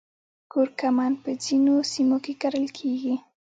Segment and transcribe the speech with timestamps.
[0.51, 3.15] کورکمن په ځینو سیمو کې کرل کیږي